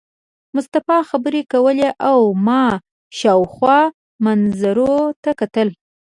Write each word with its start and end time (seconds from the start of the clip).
مصطفی 0.55 0.99
خبرې 1.09 1.41
کولې 1.51 1.89
او 2.09 2.19
ما 2.47 2.63
شاوخوا 3.19 3.79
منظرو 4.25 4.95
ته 5.23 5.31
کتل. 5.39 5.67